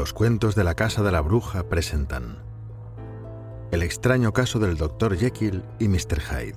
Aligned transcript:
Los 0.00 0.14
cuentos 0.14 0.54
de 0.54 0.64
la 0.64 0.74
Casa 0.74 1.02
de 1.02 1.12
la 1.12 1.20
Bruja 1.20 1.68
presentan 1.68 2.38
El 3.70 3.82
extraño 3.82 4.32
caso 4.32 4.58
del 4.58 4.78
Dr. 4.78 5.14
Jekyll 5.14 5.62
y 5.78 5.88
Mr. 5.88 6.22
Hyde, 6.22 6.56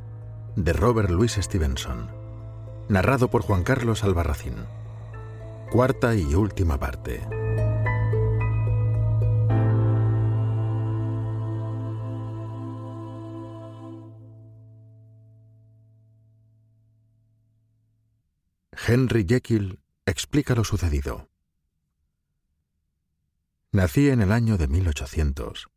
de 0.55 0.71
Robert 0.71 1.09
Louis 1.09 1.33
Stevenson, 1.33 2.09
narrado 2.87 3.29
por 3.29 3.41
Juan 3.41 3.65
Carlos 3.65 4.05
Albarracín. 4.05 4.55
Cuarta 5.69 6.15
y 6.15 6.33
última 6.35 6.79
parte. 6.79 7.19
Henry 18.87 19.25
Jekyll 19.27 19.81
explica 20.05 20.55
lo 20.55 20.63
sucedido. 20.63 21.32
Nací 23.73 24.09
en 24.09 24.21
el 24.21 24.31
año 24.31 24.59
de 24.59 24.67
1800, 24.67 25.67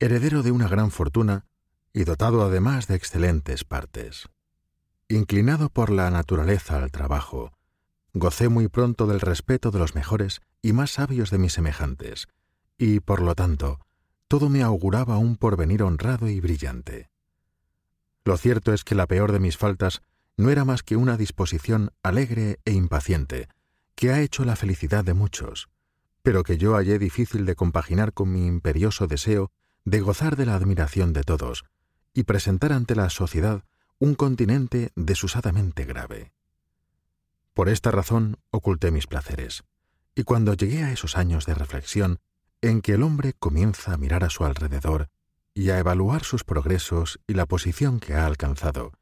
heredero 0.00 0.42
de 0.42 0.50
una 0.50 0.68
gran 0.68 0.90
fortuna 0.90 1.46
y 1.94 2.04
dotado 2.04 2.42
además 2.42 2.88
de 2.88 2.94
excelentes 2.94 3.64
partes. 3.64 4.28
Inclinado 5.08 5.70
por 5.70 5.88
la 5.88 6.10
naturaleza 6.10 6.76
al 6.76 6.90
trabajo, 6.90 7.54
gocé 8.12 8.50
muy 8.50 8.68
pronto 8.68 9.06
del 9.06 9.20
respeto 9.20 9.70
de 9.70 9.78
los 9.78 9.94
mejores 9.94 10.42
y 10.60 10.74
más 10.74 10.90
sabios 10.90 11.30
de 11.30 11.38
mis 11.38 11.54
semejantes, 11.54 12.28
y, 12.76 13.00
por 13.00 13.22
lo 13.22 13.34
tanto, 13.34 13.80
todo 14.28 14.50
me 14.50 14.62
auguraba 14.62 15.16
un 15.16 15.38
porvenir 15.38 15.82
honrado 15.84 16.28
y 16.28 16.38
brillante. 16.38 17.08
Lo 18.26 18.36
cierto 18.36 18.74
es 18.74 18.84
que 18.84 18.94
la 18.94 19.06
peor 19.06 19.32
de 19.32 19.40
mis 19.40 19.56
faltas 19.56 20.02
no 20.36 20.50
era 20.50 20.66
más 20.66 20.82
que 20.82 20.96
una 20.96 21.16
disposición 21.16 21.92
alegre 22.02 22.60
e 22.66 22.72
impaciente, 22.72 23.48
que 23.94 24.10
ha 24.10 24.20
hecho 24.20 24.44
la 24.44 24.54
felicidad 24.54 25.02
de 25.02 25.14
muchos, 25.14 25.71
pero 26.22 26.44
que 26.44 26.56
yo 26.56 26.74
hallé 26.74 26.98
difícil 26.98 27.46
de 27.46 27.56
compaginar 27.56 28.12
con 28.12 28.32
mi 28.32 28.46
imperioso 28.46 29.06
deseo 29.06 29.50
de 29.84 30.00
gozar 30.00 30.36
de 30.36 30.46
la 30.46 30.54
admiración 30.54 31.12
de 31.12 31.22
todos 31.22 31.64
y 32.14 32.24
presentar 32.24 32.72
ante 32.72 32.94
la 32.94 33.10
sociedad 33.10 33.64
un 33.98 34.14
continente 34.14 34.90
desusadamente 34.94 35.84
grave. 35.84 36.32
Por 37.54 37.68
esta 37.68 37.90
razón 37.90 38.38
oculté 38.50 38.90
mis 38.90 39.06
placeres, 39.06 39.64
y 40.14 40.24
cuando 40.24 40.54
llegué 40.54 40.84
a 40.84 40.92
esos 40.92 41.16
años 41.16 41.46
de 41.46 41.54
reflexión 41.54 42.18
en 42.60 42.80
que 42.80 42.92
el 42.92 43.02
hombre 43.02 43.34
comienza 43.34 43.92
a 43.92 43.96
mirar 43.96 44.24
a 44.24 44.30
su 44.30 44.44
alrededor 44.44 45.08
y 45.54 45.70
a 45.70 45.78
evaluar 45.78 46.24
sus 46.24 46.44
progresos 46.44 47.20
y 47.26 47.34
la 47.34 47.46
posición 47.46 48.00
que 48.00 48.14
ha 48.14 48.26
alcanzado, 48.26 48.92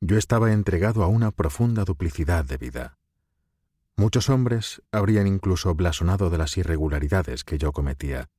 yo 0.00 0.16
estaba 0.18 0.52
entregado 0.52 1.02
a 1.02 1.06
una 1.06 1.30
profunda 1.30 1.84
duplicidad 1.84 2.44
de 2.44 2.56
vida. 2.56 2.98
Muchos 3.96 4.28
hombres 4.30 4.82
habrían 4.90 5.26
incluso 5.26 5.74
blasonado 5.74 6.30
de 6.30 6.38
las 6.38 6.56
irregularidades 6.56 7.44
que 7.44 7.58
yo 7.58 7.72
cometía, 7.72 8.30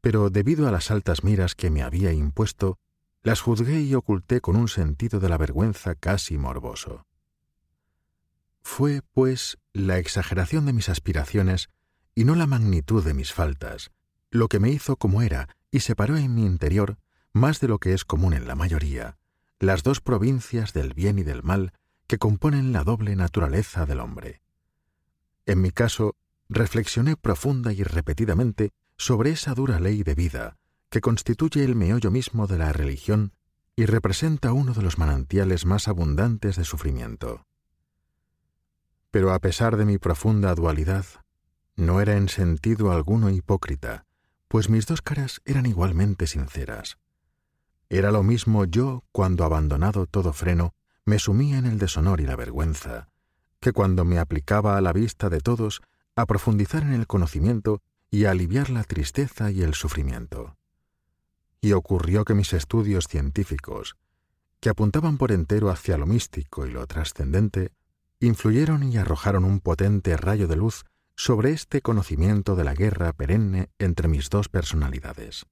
pero 0.00 0.30
debido 0.30 0.68
a 0.68 0.70
las 0.70 0.90
altas 0.90 1.24
miras 1.24 1.54
que 1.54 1.70
me 1.70 1.82
había 1.82 2.12
impuesto, 2.12 2.78
las 3.22 3.40
juzgué 3.40 3.80
y 3.80 3.94
oculté 3.94 4.40
con 4.40 4.54
un 4.54 4.68
sentido 4.68 5.18
de 5.18 5.28
la 5.28 5.36
vergüenza 5.36 5.96
casi 5.96 6.38
morboso. 6.38 7.06
Fue, 8.62 9.02
pues, 9.12 9.58
la 9.72 9.98
exageración 9.98 10.66
de 10.66 10.72
mis 10.72 10.88
aspiraciones 10.88 11.68
y 12.14 12.24
no 12.24 12.36
la 12.36 12.46
magnitud 12.46 13.04
de 13.04 13.14
mis 13.14 13.32
faltas, 13.32 13.90
lo 14.30 14.48
que 14.48 14.60
me 14.60 14.70
hizo 14.70 14.96
como 14.96 15.22
era 15.22 15.48
y 15.70 15.80
separó 15.80 16.16
en 16.16 16.34
mi 16.34 16.46
interior, 16.46 16.98
más 17.32 17.60
de 17.60 17.68
lo 17.68 17.78
que 17.78 17.92
es 17.92 18.04
común 18.04 18.32
en 18.32 18.46
la 18.46 18.54
mayoría, 18.54 19.18
las 19.58 19.82
dos 19.82 20.00
provincias 20.00 20.72
del 20.72 20.94
bien 20.94 21.18
y 21.18 21.22
del 21.22 21.42
mal 21.42 21.72
que 22.06 22.18
componen 22.18 22.72
la 22.72 22.84
doble 22.84 23.16
naturaleza 23.16 23.86
del 23.86 24.00
hombre. 24.00 24.40
En 25.46 25.60
mi 25.60 25.70
caso, 25.70 26.14
reflexioné 26.48 27.16
profunda 27.16 27.72
y 27.72 27.82
repetidamente 27.82 28.70
sobre 28.96 29.30
esa 29.30 29.54
dura 29.54 29.80
ley 29.80 30.02
de 30.02 30.14
vida 30.14 30.56
que 30.90 31.00
constituye 31.00 31.64
el 31.64 31.74
meollo 31.74 32.10
mismo 32.10 32.46
de 32.46 32.58
la 32.58 32.72
religión 32.72 33.32
y 33.76 33.86
representa 33.86 34.52
uno 34.52 34.72
de 34.72 34.82
los 34.82 34.98
manantiales 34.98 35.66
más 35.66 35.88
abundantes 35.88 36.56
de 36.56 36.64
sufrimiento. 36.64 37.46
Pero 39.10 39.32
a 39.32 39.38
pesar 39.38 39.76
de 39.76 39.84
mi 39.84 39.98
profunda 39.98 40.54
dualidad, 40.54 41.04
no 41.76 42.00
era 42.00 42.16
en 42.16 42.28
sentido 42.28 42.90
alguno 42.90 43.30
hipócrita, 43.30 44.06
pues 44.48 44.70
mis 44.70 44.86
dos 44.86 45.02
caras 45.02 45.40
eran 45.44 45.66
igualmente 45.66 46.26
sinceras. 46.26 46.98
Era 47.88 48.10
lo 48.10 48.22
mismo 48.22 48.64
yo 48.64 49.04
cuando, 49.12 49.44
abandonado 49.44 50.06
todo 50.06 50.32
freno, 50.32 50.74
me 51.04 51.18
sumía 51.18 51.58
en 51.58 51.66
el 51.66 51.78
deshonor 51.78 52.20
y 52.20 52.24
la 52.24 52.36
vergüenza, 52.36 53.08
que 53.60 53.72
cuando 53.72 54.04
me 54.04 54.18
aplicaba 54.18 54.76
a 54.76 54.80
la 54.80 54.92
vista 54.92 55.28
de 55.28 55.40
todos 55.40 55.82
a 56.14 56.26
profundizar 56.26 56.82
en 56.82 56.92
el 56.92 57.06
conocimiento 57.06 57.82
y 58.10 58.24
a 58.24 58.30
aliviar 58.30 58.70
la 58.70 58.84
tristeza 58.84 59.50
y 59.50 59.62
el 59.62 59.74
sufrimiento. 59.74 60.56
Y 61.60 61.72
ocurrió 61.72 62.24
que 62.24 62.34
mis 62.34 62.52
estudios 62.52 63.08
científicos, 63.08 63.96
que 64.60 64.70
apuntaban 64.70 65.18
por 65.18 65.32
entero 65.32 65.70
hacia 65.70 65.98
lo 65.98 66.06
místico 66.06 66.66
y 66.66 66.70
lo 66.70 66.86
trascendente, 66.86 67.72
influyeron 68.20 68.82
y 68.82 68.96
arrojaron 68.96 69.44
un 69.44 69.60
potente 69.60 70.16
rayo 70.16 70.48
de 70.48 70.56
luz 70.56 70.84
sobre 71.16 71.52
este 71.52 71.80
conocimiento 71.80 72.56
de 72.56 72.64
la 72.64 72.74
guerra 72.74 73.12
perenne 73.12 73.70
entre 73.78 74.08
mis 74.08 74.30
dos 74.30 74.48
personalidades. 74.48 75.46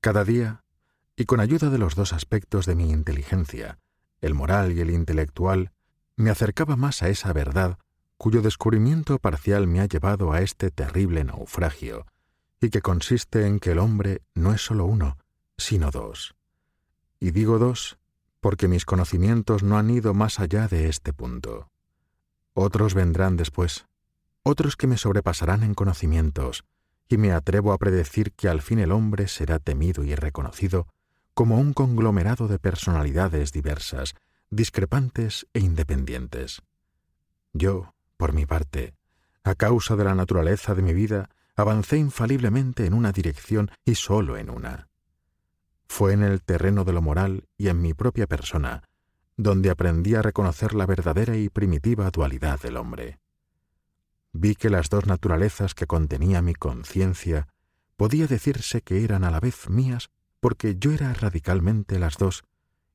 Cada 0.00 0.24
día, 0.24 0.64
y 1.14 1.24
con 1.24 1.40
ayuda 1.40 1.70
de 1.70 1.78
los 1.78 1.94
dos 1.94 2.12
aspectos 2.12 2.66
de 2.66 2.74
mi 2.74 2.90
inteligencia, 2.90 3.78
el 4.20 4.34
moral 4.34 4.72
y 4.72 4.80
el 4.80 4.90
intelectual, 4.90 5.72
me 6.16 6.30
acercaba 6.30 6.76
más 6.76 7.02
a 7.02 7.08
esa 7.08 7.32
verdad 7.32 7.78
cuyo 8.16 8.42
descubrimiento 8.42 9.18
parcial 9.18 9.66
me 9.66 9.80
ha 9.80 9.86
llevado 9.86 10.32
a 10.32 10.40
este 10.40 10.70
terrible 10.70 11.22
naufragio, 11.24 12.06
y 12.60 12.70
que 12.70 12.80
consiste 12.80 13.46
en 13.46 13.60
que 13.60 13.72
el 13.72 13.78
hombre 13.78 14.22
no 14.34 14.54
es 14.54 14.62
solo 14.62 14.86
uno, 14.86 15.18
sino 15.58 15.90
dos. 15.90 16.34
Y 17.20 17.30
digo 17.30 17.58
dos 17.58 17.98
porque 18.40 18.68
mis 18.68 18.84
conocimientos 18.84 19.64
no 19.64 19.76
han 19.76 19.90
ido 19.90 20.14
más 20.14 20.38
allá 20.38 20.68
de 20.68 20.88
este 20.88 21.12
punto. 21.12 21.68
Otros 22.54 22.94
vendrán 22.94 23.36
después, 23.36 23.86
otros 24.44 24.76
que 24.76 24.86
me 24.86 24.98
sobrepasarán 24.98 25.64
en 25.64 25.74
conocimientos, 25.74 26.64
y 27.08 27.16
me 27.16 27.32
atrevo 27.32 27.72
a 27.72 27.78
predecir 27.78 28.30
que 28.32 28.48
al 28.48 28.62
fin 28.62 28.78
el 28.78 28.92
hombre 28.92 29.26
será 29.26 29.58
temido 29.58 30.04
y 30.04 30.14
reconocido 30.14 30.86
como 31.34 31.58
un 31.58 31.72
conglomerado 31.72 32.46
de 32.46 32.60
personalidades 32.60 33.50
diversas, 33.50 34.14
discrepantes 34.56 35.46
e 35.54 35.60
independientes. 35.60 36.62
Yo, 37.52 37.94
por 38.16 38.32
mi 38.32 38.46
parte, 38.46 38.94
a 39.44 39.54
causa 39.54 39.94
de 39.94 40.04
la 40.04 40.14
naturaleza 40.14 40.74
de 40.74 40.82
mi 40.82 40.94
vida, 40.94 41.30
avancé 41.54 41.98
infaliblemente 41.98 42.86
en 42.86 42.94
una 42.94 43.12
dirección 43.12 43.70
y 43.84 43.94
sólo 43.94 44.36
en 44.36 44.50
una. 44.50 44.88
Fue 45.86 46.12
en 46.12 46.22
el 46.22 46.42
terreno 46.42 46.84
de 46.84 46.92
lo 46.92 47.02
moral 47.02 47.44
y 47.56 47.68
en 47.68 47.80
mi 47.80 47.94
propia 47.94 48.26
persona 48.26 48.82
donde 49.36 49.70
aprendí 49.70 50.14
a 50.14 50.22
reconocer 50.22 50.74
la 50.74 50.86
verdadera 50.86 51.36
y 51.36 51.48
primitiva 51.48 52.10
dualidad 52.10 52.60
del 52.60 52.76
hombre. 52.76 53.20
Vi 54.32 54.54
que 54.54 54.70
las 54.70 54.88
dos 54.88 55.06
naturalezas 55.06 55.74
que 55.74 55.86
contenía 55.86 56.42
mi 56.42 56.54
conciencia 56.54 57.48
podía 57.96 58.26
decirse 58.26 58.80
que 58.80 59.04
eran 59.04 59.24
a 59.24 59.30
la 59.30 59.40
vez 59.40 59.68
mías 59.68 60.08
porque 60.40 60.76
yo 60.78 60.92
era 60.92 61.12
radicalmente 61.12 61.98
las 61.98 62.16
dos, 62.16 62.44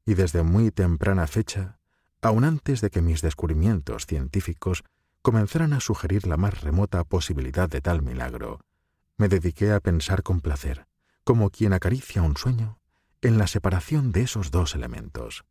y 0.06 0.16
desde 0.16 0.44
muy 0.44 0.72
temprana 0.72 1.28
fecha, 1.28 1.80
aun 2.22 2.44
antes 2.44 2.82
de 2.82 2.90
que 2.90 3.02
mis 3.02 3.22
descubrimientos 3.22 4.06
científicos 4.06 4.84
comenzaran 5.22 5.74
a 5.74 5.80
sugerir 5.80 6.28
la 6.28 6.38
más 6.38 6.62
remota 6.62 7.04
posibilidad 7.04 7.70
de 7.70 7.82
tal 7.82 8.02
milagro, 8.02 8.60
me 9.18 9.28
dediqué 9.28 9.72
a 9.72 9.80
pensar 9.80 10.24
con 10.24 10.42
placer, 10.42 10.88
como 11.24 11.50
quien 11.50 11.74
acaricia 11.74 12.22
un 12.22 12.38
sueño, 12.38 12.80
en 13.22 13.38
la 13.38 13.48
separación 13.48 14.12
de 14.12 14.24
esos 14.24 14.50
dos 14.50 14.74
elementos. 14.74 15.46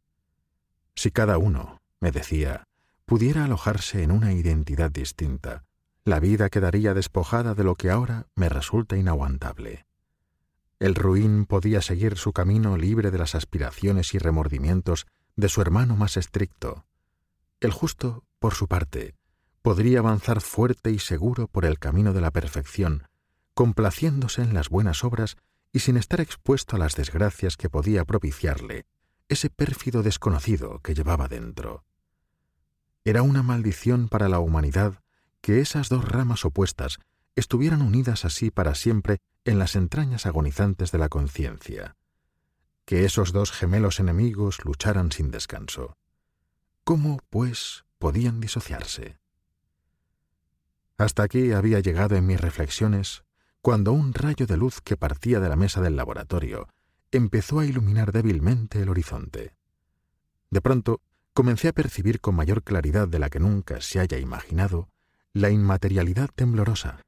Si 0.97 1.11
cada 1.11 1.39
uno, 1.39 1.81
me 2.01 2.11
decía, 2.11 2.65
pudiera 3.07 3.45
alojarse 3.45 4.03
en 4.03 4.11
una 4.11 4.33
identidad 4.33 4.91
distinta, 4.91 5.65
la 6.05 6.19
vida 6.19 6.49
quedaría 6.49 6.95
despojada 6.95 7.55
de 7.55 7.63
lo 7.63 7.77
que 7.77 7.91
ahora 7.91 8.27
me 8.35 8.49
resulta 8.49 8.97
inaguantable. 8.97 9.87
El 10.81 10.95
ruin 10.95 11.45
podía 11.45 11.83
seguir 11.83 12.17
su 12.17 12.33
camino 12.33 12.79
libre 12.79 13.11
de 13.11 13.19
las 13.19 13.35
aspiraciones 13.35 14.15
y 14.15 14.19
remordimientos 14.19 15.07
de 15.37 15.51
su 15.51 15.61
hermano 15.61 15.95
más 15.95 16.17
estricto. 16.17 16.87
El 17.61 17.71
justo, 17.71 18.25
por 18.39 18.55
su 18.55 18.67
parte, 18.67 19.15
podría 19.61 19.99
avanzar 19.99 20.41
fuerte 20.41 20.91
y 20.91 20.99
seguro 20.99 21.49
por 21.49 21.67
el 21.67 21.79
camino 21.79 22.15
de 22.15 22.23
la 22.23 22.31
perfección, 22.31 23.09
complaciéndose 23.53 24.41
en 24.41 24.55
las 24.55 24.71
buenas 24.71 25.05
obras 25.05 25.37
y 25.71 25.81
sin 25.81 25.99
estar 25.99 26.23
expuesto 26.23 26.77
a 26.77 26.79
las 26.79 26.97
desgracias 26.97 27.59
que 27.59 27.69
podía 27.69 28.07
propiciarle 28.07 28.87
ese 29.29 29.51
pérfido 29.51 30.03
desconocido 30.03 30.81
que 30.81 30.95
llevaba 30.95 31.29
dentro. 31.29 31.85
Era 33.05 33.21
una 33.21 33.43
maldición 33.43 34.09
para 34.09 34.31
la 34.31 34.41
humanidad 34.41 35.03
que 35.43 35.61
esas 35.61 35.91
dos 35.91 36.07
ramas 36.07 36.45
opuestas 36.47 36.99
estuvieran 37.37 37.83
unidas 37.83 38.25
así 38.25 38.51
para 38.51 38.75
siempre 38.75 39.19
en 39.45 39.59
las 39.59 39.77
entrañas 39.77 40.27
agonizantes 40.27 40.93
de 40.93 40.99
la 40.99 41.09
conciencia, 41.09 41.97
que 42.85 43.05
esos 43.05 43.33
dos 43.33 43.53
gemelos 43.53 44.01
enemigos 44.01 44.65
lucharan 44.65 45.13
sin 45.13 45.31
descanso. 45.31 45.97
¿Cómo, 46.85 47.21
pues, 47.31 47.85
podían 47.99 48.41
disociarse? 48.41 49.19
Hasta 50.99 51.23
aquí 51.23 51.53
había 51.53 51.81
llegado 51.81 52.17
en 52.17 52.27
mis 52.27 52.41
reflexiones 52.41 53.25
cuando 53.63 53.93
un 53.93 54.13
rayo 54.13 54.47
de 54.47 54.57
luz 54.57 54.81
que 54.81 54.97
partía 54.97 55.41
de 55.41 55.49
la 55.49 55.57
mesa 55.57 55.81
del 55.81 55.97
laboratorio 55.97 56.69
empezó 57.11 57.61
a 57.61 57.67
iluminar 57.67 58.13
débilmente 58.13 58.83
el 58.83 58.89
horizonte. 58.89 59.55
De 60.51 60.61
pronto 60.61 61.01
comencé 61.33 61.69
a 61.69 61.73
percibir 61.73 62.21
con 62.21 62.35
mayor 62.35 62.63
claridad 62.63 63.09
de 63.09 63.19
la 63.19 63.31
que 63.31 63.41
nunca 63.41 63.81
se 63.81 64.01
haya 64.01 64.19
imaginado 64.19 64.89
la 65.33 65.51
inmaterialidad 65.51 66.29
temblorosa, 66.35 67.01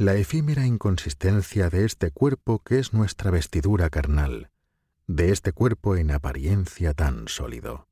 la 0.00 0.14
efímera 0.14 0.64
inconsistencia 0.64 1.68
de 1.68 1.84
este 1.84 2.10
cuerpo 2.10 2.60
que 2.60 2.78
es 2.78 2.94
nuestra 2.94 3.30
vestidura 3.30 3.90
carnal, 3.90 4.50
de 5.06 5.30
este 5.30 5.52
cuerpo 5.52 5.94
en 5.94 6.10
apariencia 6.10 6.94
tan 6.94 7.28
sólido. 7.28 7.86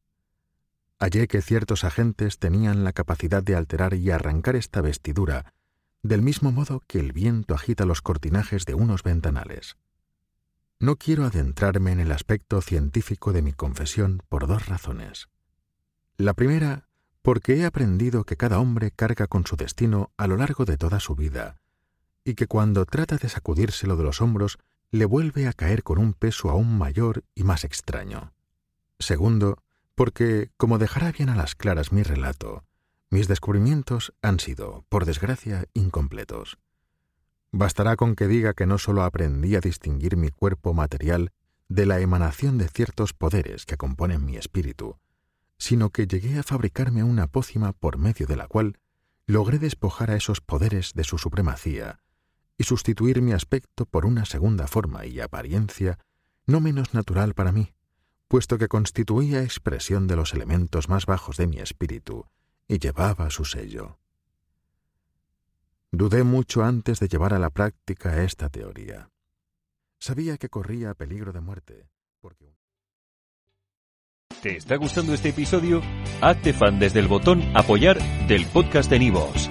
Hallé 0.99 1.29
que 1.29 1.43
ciertos 1.43 1.85
agentes 1.85 2.39
tenían 2.39 2.83
la 2.83 2.95
capacidad 2.95 3.43
de 3.43 3.57
alterar 3.57 3.93
y 3.93 4.11
arrancar 4.11 4.57
esta 4.57 4.81
vestidura, 4.81 5.53
del 6.03 6.23
mismo 6.23 6.51
modo 6.51 6.83
que 6.87 6.99
el 6.99 7.13
viento 7.13 7.55
agita 7.55 7.85
los 7.85 8.01
cortinajes 8.01 8.65
de 8.65 8.73
unos 8.73 9.03
ventanales. 9.03 9.77
No 10.81 10.97
quiero 10.97 11.27
adentrarme 11.27 11.93
en 11.93 12.01
el 12.01 12.13
aspecto 12.13 12.63
científico 12.63 13.35
de 13.35 13.43
mi 13.43 13.53
confesión 13.53 14.23
por 14.31 14.47
dos 14.47 14.65
razones. 14.65 15.29
La 16.17 16.33
primera, 16.33 16.89
porque 17.21 17.57
he 17.57 17.67
aprendido 17.67 18.25
que 18.25 18.39
cada 18.39 18.61
hombre 18.61 18.93
carga 18.93 19.27
con 19.27 19.47
su 19.47 19.57
destino 19.57 20.11
a 20.17 20.27
lo 20.27 20.39
largo 20.39 20.65
de 20.65 20.79
toda 20.79 21.01
su 21.01 21.15
vida, 21.15 21.59
y 22.29 22.35
que 22.35 22.47
cuando 22.47 22.85
trata 22.85 23.17
de 23.17 23.31
sacudírselo 23.31 23.97
de 23.97 24.05
los 24.05 24.21
hombros 24.21 24.59
le 24.91 25.07
vuelve 25.07 25.49
a 25.49 25.55
caer 25.55 25.83
con 25.83 25.97
un 25.97 26.13
peso 26.13 26.51
aún 26.51 26.77
mayor 26.77 27.25
y 27.35 27.43
más 27.43 27.65
extraño. 27.65 28.35
Segundo, 28.99 29.63
porque, 29.95 30.51
como 30.59 30.77
dejará 30.77 31.11
bien 31.11 31.31
a 31.31 31.37
las 31.37 31.55
claras 31.55 31.91
mi 31.91 32.03
relato, 32.03 32.65
mis 33.09 33.29
descubrimientos 33.29 34.13
han 34.21 34.41
sido, 34.41 34.85
por 34.91 35.07
desgracia, 35.07 35.65
incompletos. 35.73 36.59
Bastará 37.51 37.97
con 37.97 38.15
que 38.15 38.29
diga 38.29 38.53
que 38.53 38.67
no 38.67 38.77
sólo 38.77 39.05
aprendí 39.05 39.57
a 39.57 39.61
distinguir 39.61 40.19
mi 40.19 40.29
cuerpo 40.29 40.75
material 40.75 41.33
de 41.69 41.87
la 41.87 41.99
emanación 42.01 42.59
de 42.59 42.69
ciertos 42.69 43.15
poderes 43.15 43.65
que 43.65 43.79
componen 43.79 44.27
mi 44.27 44.37
espíritu, 44.37 44.99
sino 45.57 45.89
que 45.89 46.07
llegué 46.07 46.39
a 46.39 46.43
fabricarme 46.43 47.03
una 47.03 47.27
pócima 47.27 47.73
por 47.73 47.97
medio 47.97 48.27
de 48.27 48.37
la 48.37 48.49
cual 48.49 48.79
logré 49.27 49.59
despojar 49.59 50.11
a 50.11 50.17
esos 50.17 50.43
poderes 50.43 50.93
de 50.93 51.05
su 51.05 51.17
supremacía 51.17 52.01
y 52.59 52.65
sustituir 52.65 53.23
mi 53.23 53.33
aspecto 53.33 53.87
por 53.87 54.05
una 54.05 54.25
segunda 54.25 54.67
forma 54.67 55.07
y 55.07 55.21
apariencia 55.21 55.99
no 56.47 56.61
menos 56.61 56.93
natural 56.93 57.35
para 57.35 57.53
mí, 57.53 57.73
puesto 58.27 58.59
que 58.59 58.69
constituía 58.69 59.43
expresión 59.43 60.07
de 60.09 60.17
los 60.17 60.35
elementos 60.35 60.89
más 60.89 61.07
bajos 61.07 61.37
de 61.37 61.47
mi 61.47 61.59
espíritu 61.61 62.27
y 62.67 62.79
llevaba 62.79 63.31
su 63.31 63.45
sello. 63.45 63.99
Dudé 65.93 66.25
mucho 66.25 66.65
antes 66.65 67.01
de 67.01 67.09
llevar 67.09 67.33
a 67.33 67.39
la 67.39 67.51
práctica 67.51 68.23
esta 68.23 68.51
teoría. 68.51 69.11
Sabía 69.99 70.37
que 70.37 70.49
corría 70.49 70.95
peligro 70.95 71.33
de 71.33 71.41
muerte, 71.41 71.89
porque... 72.21 72.55
¿Te 74.43 74.57
está 74.57 74.77
gustando 74.77 75.15
este 75.15 75.31
episodio? 75.31 75.83
Hazte 76.21 76.53
fan 76.53 76.79
desde 76.79 77.01
el 77.01 77.09
botón 77.09 77.43
apoyar 77.57 77.99
del 78.29 78.47
podcast 78.47 78.91
de 78.91 78.99
Nivos. 78.99 79.51